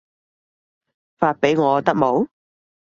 [1.19, 2.27] 發畀我得冇